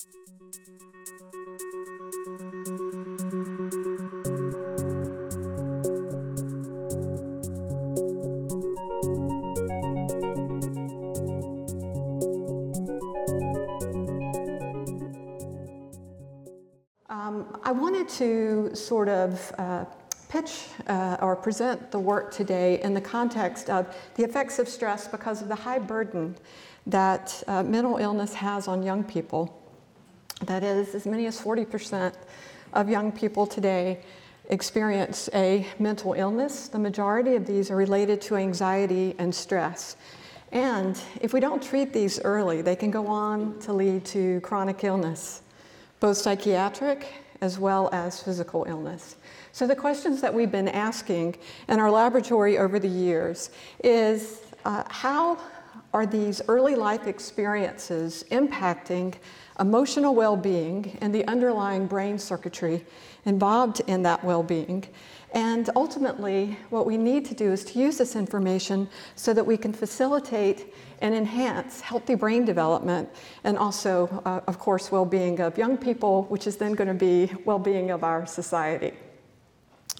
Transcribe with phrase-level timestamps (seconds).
[0.00, 0.08] Um,
[17.62, 19.84] I wanted to sort of uh,
[20.30, 25.06] pitch uh, or present the work today in the context of the effects of stress
[25.06, 26.36] because of the high burden
[26.86, 29.59] that uh, mental illness has on young people.
[30.46, 32.14] That is, as many as 40%
[32.72, 34.00] of young people today
[34.48, 36.68] experience a mental illness.
[36.68, 39.96] The majority of these are related to anxiety and stress.
[40.50, 44.82] And if we don't treat these early, they can go on to lead to chronic
[44.82, 45.42] illness,
[46.00, 47.06] both psychiatric
[47.42, 49.16] as well as physical illness.
[49.52, 51.36] So, the questions that we've been asking
[51.68, 53.50] in our laboratory over the years
[53.84, 55.38] is uh, how
[55.92, 59.14] are these early life experiences impacting
[59.60, 62.84] emotional well being and the underlying brain circuitry
[63.24, 64.84] involved in that well being?
[65.32, 69.56] And ultimately, what we need to do is to use this information so that we
[69.56, 73.08] can facilitate and enhance healthy brain development
[73.44, 76.94] and also, uh, of course, well being of young people, which is then going to
[76.94, 78.92] be well being of our society.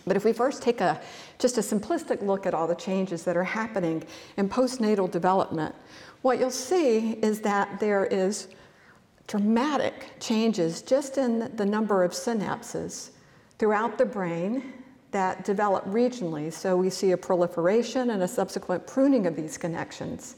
[0.07, 1.01] But if we first take a
[1.39, 4.03] just a simplistic look at all the changes that are happening
[4.37, 5.75] in postnatal development,
[6.23, 8.49] what you'll see is that there is
[9.31, 13.11] dramatic changes just in the number of synapses
[13.61, 14.73] throughout the brain
[15.13, 16.53] that develop regionally.
[16.53, 20.35] So we see a proliferation and a subsequent pruning of these connections.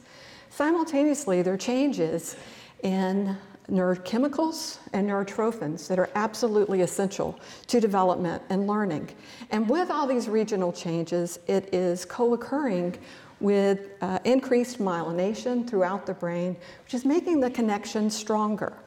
[0.51, 2.37] Simultaneously, there are changes
[2.83, 3.35] in
[3.71, 9.09] neurochemicals and neurotrophins that are absolutely essential to development and learning.
[9.51, 12.99] And with all these regional changes, it is co occurring
[13.41, 18.82] with uh, increased myelination throughout the brain, which is making the connection stronger.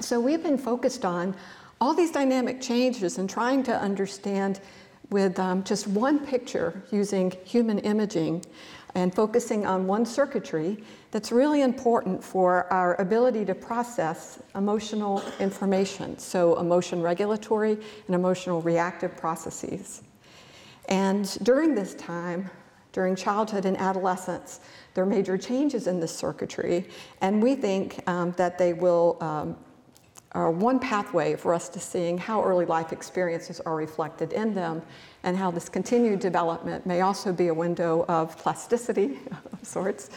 [0.00, 1.34] So we've been focused on
[1.80, 4.60] all these dynamic changes and trying to understand
[5.10, 8.44] with um, just one picture using human imaging
[8.94, 16.18] and focusing on one circuitry that's really important for our ability to process emotional information,
[16.18, 20.02] so emotion regulatory and emotional reactive processes.
[20.88, 22.50] And during this time,
[22.92, 24.60] during childhood and adolescence,
[24.94, 26.88] there are major changes in this circuitry,
[27.20, 29.56] and we think um, that they will um,
[30.36, 34.82] are one pathway for us to seeing how early life experiences are reflected in them
[35.22, 39.18] and how this continued development may also be a window of plasticity
[39.52, 40.10] of sorts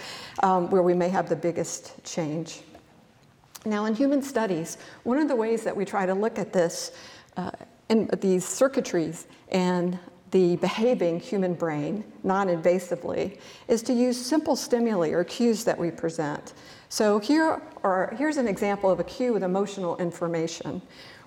[0.43, 2.61] um, where we may have the biggest change.
[3.65, 6.91] Now, in human studies, one of the ways that we try to look at this
[7.37, 7.51] uh,
[7.89, 9.97] in these circuitries and
[10.31, 15.91] the behaving human brain non invasively is to use simple stimuli or cues that we
[15.91, 16.53] present.
[16.91, 20.81] So here are, here's an example of a cue with emotional information.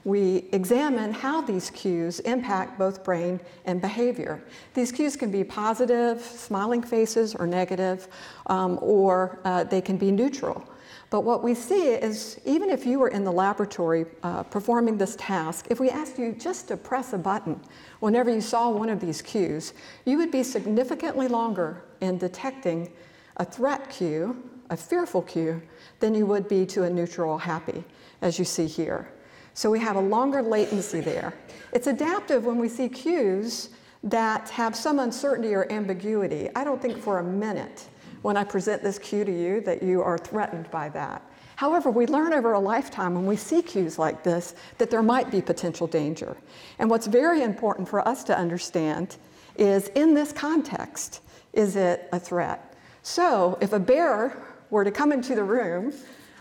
[0.05, 4.43] We examine how these cues impact both brain and behavior.
[4.75, 8.09] These cues can be positive, smiling faces, or negative,
[8.47, 10.67] um, or uh, they can be neutral.
[11.11, 15.15] But what we see is even if you were in the laboratory uh, performing this
[15.15, 17.61] task, if we asked you just to press a button
[18.01, 19.75] whenever you saw one of these cues,
[20.07, 22.91] you would be significantly longer in detecting
[23.37, 25.61] a threat cue a fearful cue
[26.01, 27.85] than you would be to a neutral happy,
[28.23, 29.07] as you see here.
[29.53, 31.35] So we have a longer latency there.
[31.75, 33.69] It's adaptive when we see cues
[34.03, 36.49] that have some uncertainty or ambiguity.
[36.57, 37.87] I don't think for a minute
[38.23, 41.23] when I present this cue to you that you are threatened by that.
[41.57, 45.31] However, we learn over a lifetime when we see cues like this that there might
[45.31, 46.35] be potential danger.
[46.79, 49.17] And what's very important for us to understand
[49.57, 51.21] is in this context,
[51.53, 52.75] is it a threat?
[53.03, 55.93] So if a bear were to come into the room,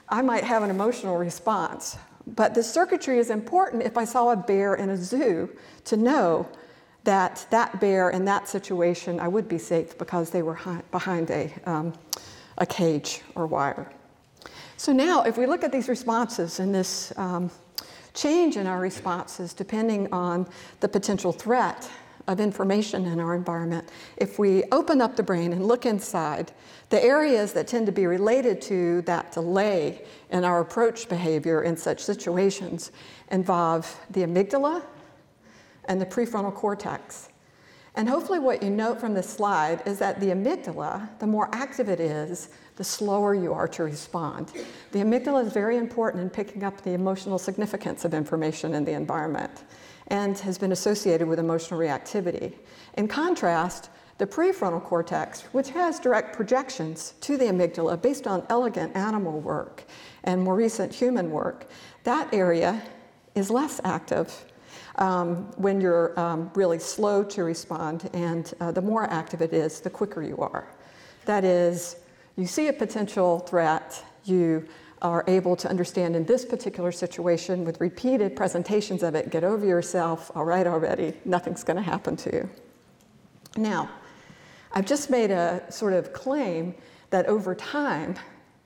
[0.08, 1.97] I might have an emotional response.
[2.25, 5.50] But the circuitry is important if I saw a bear in a zoo
[5.86, 6.47] to know
[7.03, 10.58] that that bear in that situation, I would be safe because they were
[10.92, 11.94] behind a, um,
[12.58, 13.92] a cage or wire.
[14.78, 17.51] So now, if we look at these responses and this um,
[18.13, 20.48] change in our responses depending on
[20.80, 21.89] the potential threat
[22.27, 23.88] of information in our environment,
[24.18, 26.51] if we open up the brain and look inside,
[26.89, 31.75] the areas that tend to be related to that delay in our approach behavior in
[31.77, 32.91] such situations
[33.31, 34.83] involve the amygdala
[35.85, 37.29] and the prefrontal cortex.
[37.95, 41.89] And hopefully, what you note from this slide is that the amygdala, the more active
[41.89, 44.51] it is, the slower you are to respond.
[44.94, 48.94] The amygdala is very important in picking up the emotional significance of information in the
[48.94, 49.63] environment
[50.07, 52.53] and has been associated with emotional reactivity.
[52.98, 58.95] In contrast, the prefrontal cortex, which has direct projections to the amygdala based on elegant
[58.95, 59.83] animal work
[60.25, 61.68] and more recent human work,
[62.03, 62.81] that area
[63.33, 64.45] is less active
[64.98, 69.80] um, when you're um, really slow to respond, and uh, the more active it is,
[69.80, 70.68] the quicker you are.
[71.25, 71.95] That is,
[72.36, 74.68] you see a potential threat, you
[75.01, 79.65] are able to understand in this particular situation with repeated presentations of it, get over
[79.65, 82.50] yourself, all right already, nothing's going to happen to you.
[83.57, 83.89] Now,
[84.74, 86.75] I've just made a sort of claim
[87.09, 88.15] that over time,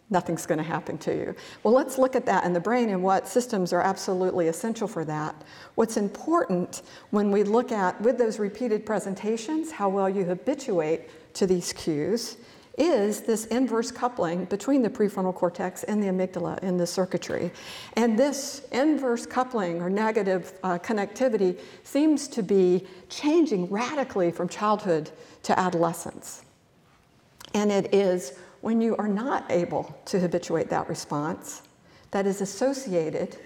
[0.09, 1.35] nothing's going to happen to you.
[1.63, 5.03] Well, let's look at that in the brain and what systems are absolutely essential for
[5.05, 5.41] that.
[5.75, 11.47] What's important when we look at, with those repeated presentations, how well you habituate to
[11.47, 12.38] these cues
[12.77, 17.51] is this inverse coupling between the prefrontal cortex and the amygdala in the circuitry.
[17.94, 25.12] And this inverse coupling or negative uh, connectivity seems to be changing radically from childhood
[25.44, 26.44] to adolescence.
[27.54, 31.62] And it is when you are not able to habituate that response
[32.12, 33.38] that is associated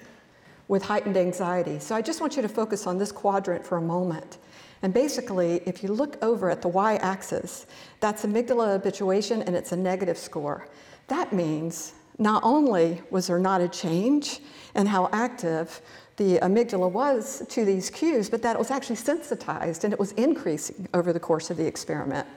[0.68, 1.80] with heightened anxiety.
[1.80, 4.38] So I just want you to focus on this quadrant for a moment.
[4.82, 7.68] And basically, if you look over at the y axis,
[8.00, 10.68] that's amygdala habituation and it's a negative score.
[11.08, 14.40] That means not only was there not a change
[14.76, 15.82] in how active
[16.18, 20.12] the amygdala was to these cues, but that it was actually sensitized and it was
[20.14, 22.28] increasing over the course of the experiment.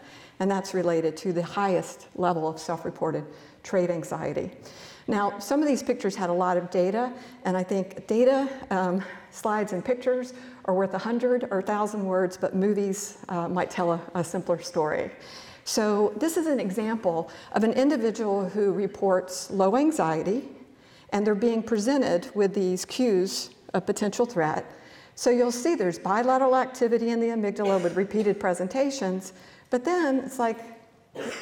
[0.40, 3.24] And that's related to the highest level of self reported
[3.62, 4.50] trait anxiety.
[5.08, 7.12] Now, some of these pictures had a lot of data,
[7.44, 10.32] and I think data, um, slides, and pictures
[10.64, 14.60] are worth a 100 or 1,000 words, but movies uh, might tell a, a simpler
[14.60, 15.10] story.
[15.64, 20.48] So, this is an example of an individual who reports low anxiety,
[21.10, 24.66] and they're being presented with these cues of potential threat.
[25.14, 29.34] So, you'll see there's bilateral activity in the amygdala with repeated presentations,
[29.70, 30.58] but then it's like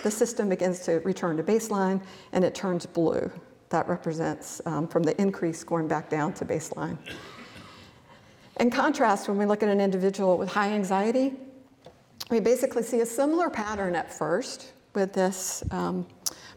[0.03, 2.03] the system begins to return to baseline
[2.33, 3.31] and it turns blue.
[3.71, 6.99] That represents um, from the increase going back down to baseline.
[8.59, 11.35] In contrast, when we look at an individual with high anxiety,
[12.31, 16.07] we basically see a similar pattern at first with this um,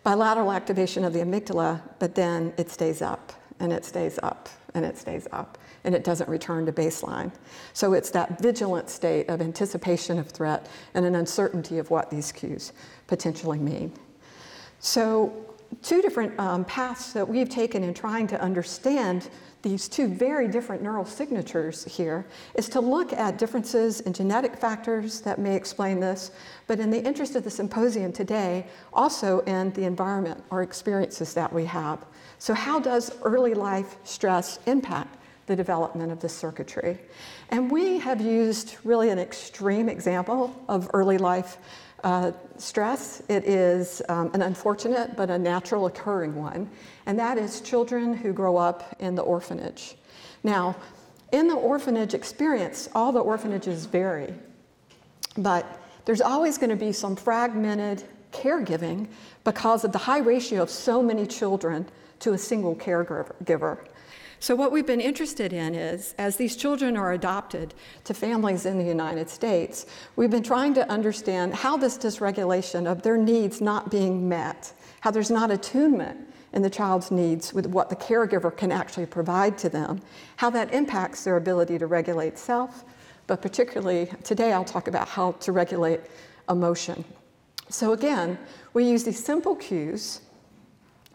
[0.04, 4.84] bilateral activation of the amygdala, but then it stays up and it stays up and
[4.84, 7.32] it stays up and it doesn't return to baseline.
[7.74, 12.32] So it's that vigilant state of anticipation of threat and an uncertainty of what these
[12.32, 12.74] cues
[13.08, 13.94] potentially mean.
[14.80, 19.30] So two different um, paths that we've taken in trying to understand
[19.64, 22.26] these two very different neural signatures here
[22.56, 26.32] is to look at differences in genetic factors that may explain this,
[26.68, 31.52] but in the interest of the symposium today, also in the environment or experiences that
[31.52, 32.06] we have.
[32.40, 37.00] So, how does early life stress impact the development of this circuitry?
[37.50, 41.58] And we have used really an extreme example of early life
[42.04, 43.22] uh, stress.
[43.30, 46.70] It is um, an unfortunate but a natural occurring one,
[47.06, 49.96] and that is children who grow up in the orphanage.
[50.44, 50.76] Now,
[51.32, 54.34] in the orphanage experience, all the orphanages vary,
[55.38, 55.66] but
[56.06, 59.08] there's always going to be some fragmented caregiving
[59.44, 61.88] because of the high ratio of so many children
[62.20, 63.80] to a single caregiver.
[64.44, 67.74] So, what we've been interested in is as these children are adopted
[68.04, 69.86] to families in the United States,
[70.18, 75.12] we've been trying to understand how this dysregulation of their needs not being met, how
[75.12, 76.20] there's not attunement
[76.52, 80.02] in the child's needs with what the caregiver can actually provide to them,
[80.36, 82.84] how that impacts their ability to regulate self,
[83.28, 86.02] but particularly today I'll talk about how to regulate
[86.50, 87.06] emotion.
[87.70, 88.38] So, again,
[88.74, 90.20] we use these simple cues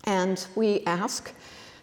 [0.04, 1.35] and we ask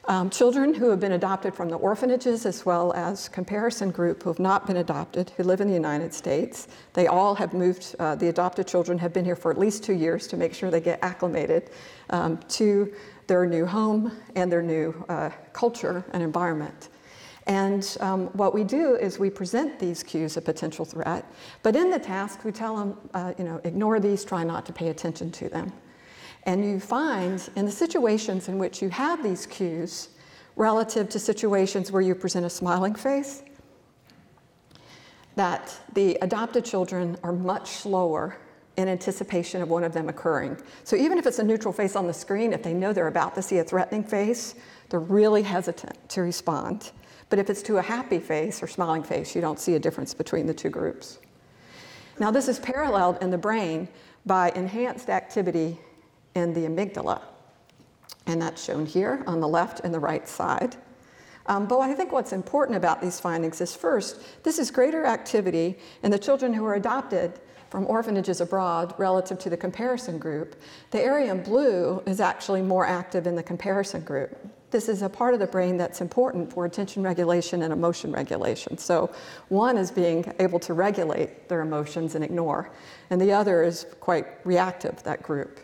[0.07, 4.29] um, children who have been adopted from the orphanages, as well as comparison group who
[4.29, 6.67] have not been adopted, who live in the United States.
[6.93, 9.93] They all have moved, uh, the adopted children have been here for at least two
[9.93, 11.71] years to make sure they get acclimated
[12.11, 12.93] um, to
[13.27, 16.89] their new home and their new uh, culture and environment.
[17.47, 21.31] And um, what we do is we present these cues of potential threat,
[21.61, 24.73] but in the task we tell them, uh, you know, ignore these, try not to
[24.73, 25.71] pay attention to them.
[26.45, 30.09] And you find in the situations in which you have these cues,
[30.55, 33.43] relative to situations where you present a smiling face,
[35.35, 38.37] that the adopted children are much slower
[38.77, 40.57] in anticipation of one of them occurring.
[40.83, 43.35] So even if it's a neutral face on the screen, if they know they're about
[43.35, 44.55] to see a threatening face,
[44.89, 46.91] they're really hesitant to respond.
[47.29, 50.13] But if it's to a happy face or smiling face, you don't see a difference
[50.13, 51.19] between the two groups.
[52.19, 53.87] Now, this is paralleled in the brain
[54.25, 55.79] by enhanced activity
[56.35, 57.21] in the amygdala.
[58.27, 60.75] And that's shown here on the left and the right side.
[61.47, 65.77] Um, but I think what's important about these findings is first, this is greater activity
[66.03, 67.39] in the children who are adopted
[67.69, 70.55] from orphanages abroad relative to the comparison group,
[70.91, 74.33] the area in blue is actually more active in the comparison group.
[74.71, 78.77] This is a part of the brain that's important for attention regulation and emotion regulation.
[78.77, 79.11] So,
[79.49, 82.71] one is being able to regulate their emotions and ignore,
[83.09, 85.59] and the other is quite reactive, that group.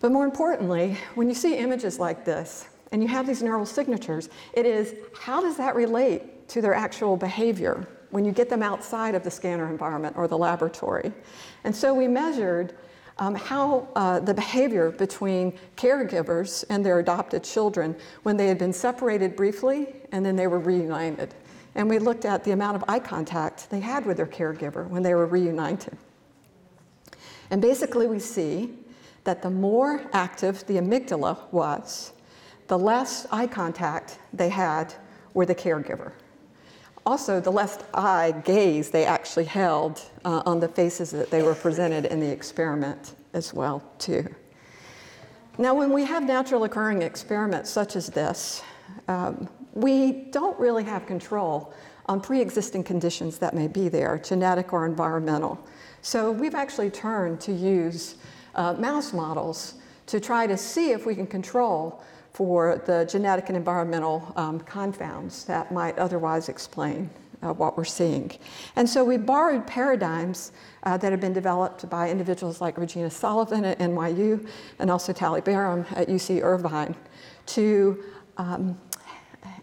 [0.00, 4.28] But more importantly, when you see images like this and you have these neural signatures,
[4.52, 9.14] it is how does that relate to their actual behavior when you get them outside
[9.14, 11.12] of the scanner environment or the laboratory?
[11.64, 12.74] And so we measured
[13.18, 18.72] um, how uh, the behavior between caregivers and their adopted children when they had been
[18.72, 21.34] separated briefly and then they were reunited.
[21.74, 25.02] And we looked at the amount of eye contact they had with their caregiver when
[25.02, 25.96] they were reunited.
[27.50, 28.74] And basically, we see
[29.26, 32.12] that the more active the amygdala was,
[32.68, 34.94] the less eye contact they had
[35.34, 36.12] with the caregiver.
[37.04, 41.54] Also, the less eye gaze they actually held uh, on the faces that they were
[41.54, 44.26] presented in the experiment as well, too.
[45.58, 48.62] Now, when we have natural occurring experiments such as this,
[49.08, 51.72] um, we don't really have control
[52.06, 55.58] on pre-existing conditions that may be there, genetic or environmental.
[56.02, 58.16] So we've actually turned to use
[58.56, 59.74] uh, mouse models
[60.06, 65.44] to try to see if we can control for the genetic and environmental um, confounds
[65.44, 67.08] that might otherwise explain
[67.42, 68.30] uh, what we're seeing.
[68.76, 73.64] And so we borrowed paradigms uh, that have been developed by individuals like Regina Sullivan
[73.64, 74.46] at NYU
[74.78, 76.94] and also Tallie Baram at UC Irvine
[77.46, 78.04] to
[78.36, 78.78] um,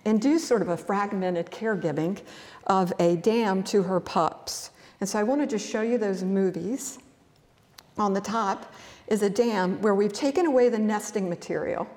[0.06, 2.20] induce sort of a fragmented caregiving
[2.68, 4.72] of a dam to her pups.
[5.00, 7.00] And so I want to just show you those movies.
[7.98, 8.74] On the top
[9.08, 11.88] is a dam where we've taken away the nesting material.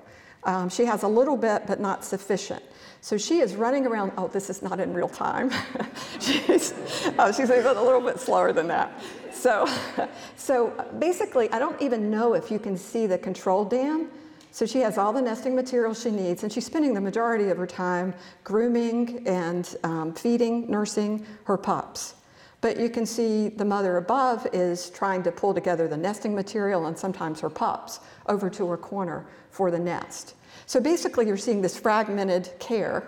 [0.43, 2.63] Um, she has a little bit, but not sufficient.
[3.01, 4.11] So she is running around.
[4.17, 5.51] Oh, this is not in real time.
[6.19, 6.73] she's,
[7.17, 9.01] oh, she's even a little bit slower than that.
[9.31, 9.67] So,
[10.35, 14.09] so basically, I don't even know if you can see the control dam.
[14.51, 17.57] So she has all the nesting material she needs, and she's spending the majority of
[17.57, 18.13] her time
[18.43, 22.15] grooming and um, feeding, nursing her pups.
[22.61, 26.87] But you can see the mother above is trying to pull together the nesting material
[26.87, 30.33] and sometimes her pups over to her corner for the nest.
[30.65, 33.07] So basically, you're seeing this fragmented care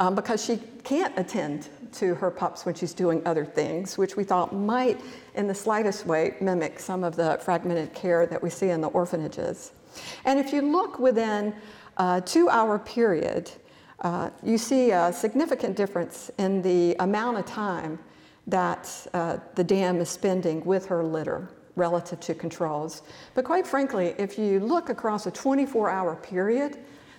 [0.00, 4.24] um, because she can't attend to her pups when she's doing other things, which we
[4.24, 5.00] thought might,
[5.34, 8.88] in the slightest way, mimic some of the fragmented care that we see in the
[8.88, 9.72] orphanages.
[10.24, 11.54] And if you look within
[11.96, 13.50] a two hour period,
[14.00, 17.98] uh, you see a significant difference in the amount of time
[18.48, 23.02] that uh, the dam is spending with her litter relative to controls.
[23.34, 26.78] But quite frankly, if you look across a 24 hour period,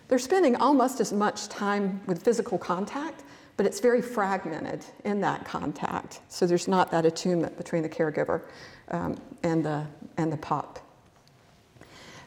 [0.10, 3.24] they're spending almost as much time with physical contact,
[3.58, 6.22] but it's very fragmented in that contact.
[6.30, 8.42] So there's not that attunement between the caregiver
[8.90, 9.86] um, and, the,
[10.18, 10.80] and the pup.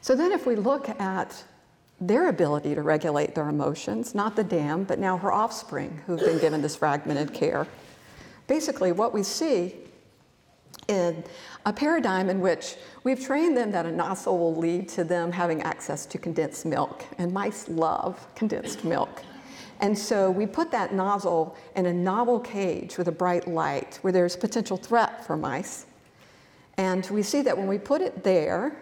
[0.00, 1.44] So then, if we look at
[2.00, 6.40] their ability to regulate their emotions, not the dam, but now her offspring who've been
[6.40, 7.68] given this fragmented care,
[8.52, 9.75] basically what we see
[10.88, 11.25] in
[11.64, 15.62] a paradigm in which we've trained them that a nozzle will lead to them having
[15.62, 19.23] access to condensed milk, and mice love condensed milk.
[19.80, 24.12] And so we put that nozzle in a novel cage with a bright light where
[24.12, 25.87] there's potential threat for mice.
[26.76, 28.76] And we see that when we put it there,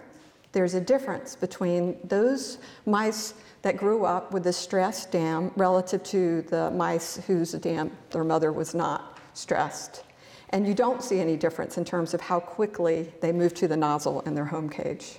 [0.50, 6.42] there's a difference between those mice that grew up with the stress dam relative to
[6.42, 10.04] the mice whose dam their mother was not stressed.
[10.50, 13.76] And you don't see any difference in terms of how quickly they move to the
[13.76, 15.18] nozzle in their home cage.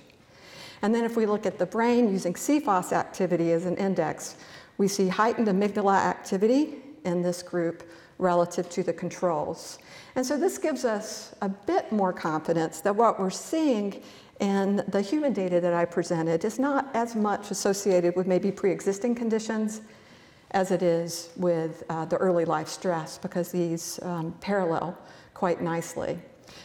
[0.82, 4.36] And then if we look at the brain using CFOS activity as an index,
[4.78, 7.88] we see heightened amygdala activity in this group
[8.18, 9.78] relative to the controls.
[10.16, 14.02] And so this gives us a bit more confidence that what we're seeing
[14.40, 18.70] in the human data that I presented is not as much associated with maybe pre
[18.70, 19.82] existing conditions
[20.52, 24.96] as it is with uh, the early life stress because these um, parallel
[25.34, 26.18] quite nicely.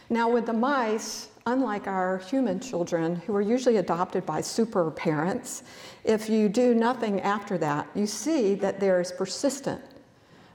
[0.09, 5.63] Now, with the mice, unlike our human children who are usually adopted by super parents,
[6.03, 9.81] if you do nothing after that, you see that there's persistent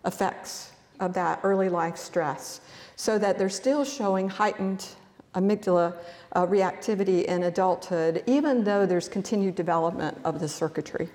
[0.05, 2.61] effects of that early life stress,
[2.97, 4.87] so that they're still showing heightened
[5.35, 5.97] amygdala
[6.33, 11.09] uh, reactivity in adulthood, even though there's continued development of the circuitry.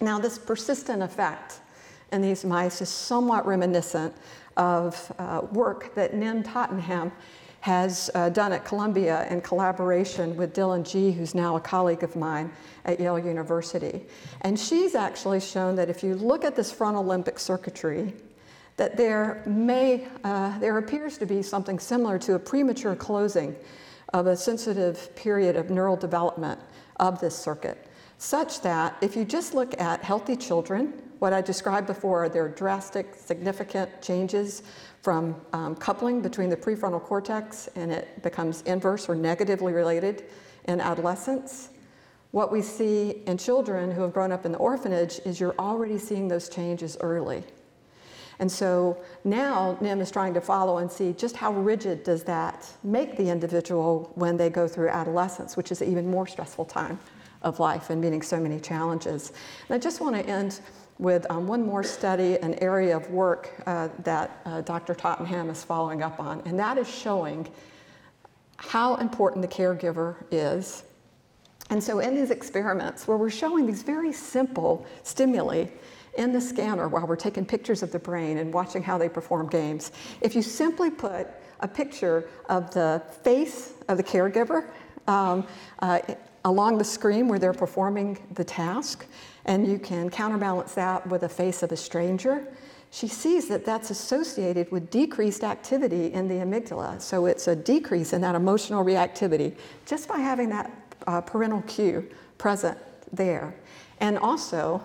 [0.00, 1.60] Now, this persistent effect
[2.12, 4.14] in these mice is somewhat reminiscent
[4.56, 7.12] of uh, work that Nim Tottenham
[7.60, 12.16] has uh, done at Columbia in collaboration with Dylan Gee, who's now a colleague of
[12.16, 12.50] mine
[12.86, 14.02] at Yale University.
[14.40, 18.14] And she's actually shown that if you look at this frontal limbic circuitry,
[18.78, 23.54] that there may, uh, there appears to be something similar to a premature closing
[24.14, 26.58] of a sensitive period of neural development
[26.96, 27.86] of this circuit,
[28.20, 32.50] such that if you just look at healthy children, what I described before, there are
[32.50, 34.62] drastic, significant changes
[35.00, 40.24] from um, coupling between the prefrontal cortex and it becomes inverse or negatively related
[40.64, 41.70] in adolescence.
[42.32, 45.96] What we see in children who have grown up in the orphanage is you're already
[45.96, 47.42] seeing those changes early.
[48.38, 52.68] And so now NIM is trying to follow and see just how rigid does that
[52.84, 56.98] make the individual when they go through adolescence, which is an even more stressful time
[57.42, 59.32] of life and meeting so many challenges.
[59.68, 60.60] And I just want to end
[60.98, 64.94] with um, one more study, an area of work uh, that uh, Dr.
[64.94, 67.48] Tottenham is following up on, and that is showing
[68.58, 70.84] how important the caregiver is.
[71.70, 75.66] And so, in these experiments, where we're showing these very simple stimuli
[76.18, 79.48] in the scanner while we're taking pictures of the brain and watching how they perform
[79.48, 81.28] games, if you simply put
[81.60, 84.68] a picture of the face of the caregiver
[85.06, 85.46] um,
[85.78, 86.00] uh,
[86.44, 89.06] along the screen where they're performing the task,
[89.44, 92.46] and you can counterbalance that with a face of a stranger,
[92.90, 97.00] she sees that that's associated with decreased activity in the amygdala.
[97.00, 99.54] So it's a decrease in that emotional reactivity
[99.86, 100.70] just by having that
[101.06, 102.76] uh, parental cue present
[103.12, 103.54] there.
[104.00, 104.84] And also,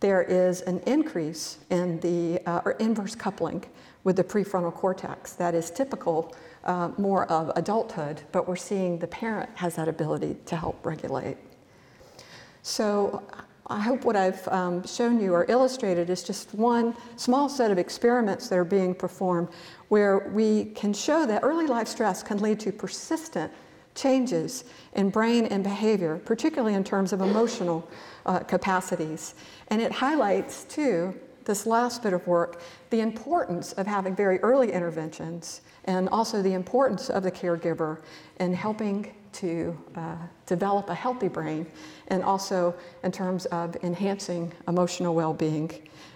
[0.00, 3.64] there is an increase in the uh, or inverse coupling
[4.06, 6.32] with the prefrontal cortex that is typical
[6.62, 11.36] uh, more of adulthood, but we're seeing the parent has that ability to help regulate.
[12.62, 13.20] So
[13.66, 17.78] I hope what I've um, shown you or illustrated is just one small set of
[17.78, 19.48] experiments that are being performed
[19.88, 23.52] where we can show that early life stress can lead to persistent
[23.96, 27.88] changes in brain and behavior, particularly in terms of emotional
[28.24, 29.34] uh, capacities.
[29.66, 32.60] And it highlights, too, this last bit of work,
[32.90, 37.98] the importance of having very early interventions and also the importance of the caregiver
[38.38, 41.66] in helping to uh, develop a healthy brain
[42.08, 42.74] and also
[43.04, 45.70] in terms of enhancing emotional well being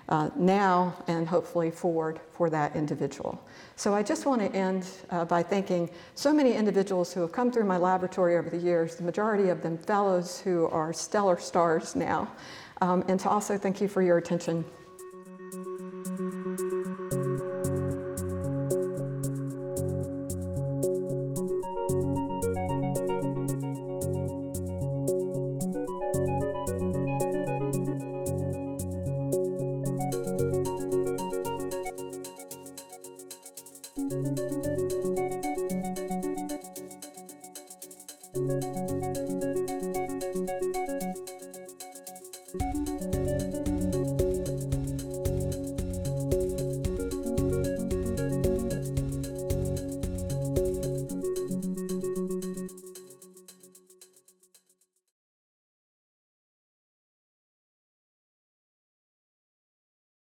[0.08, 3.40] uh, now and hopefully forward for that individual.
[3.76, 7.52] So I just want to end uh, by thanking so many individuals who have come
[7.52, 11.94] through my laboratory over the years, the majority of them fellows who are stellar stars
[11.94, 12.28] now,
[12.80, 14.64] um, and to also thank you for your attention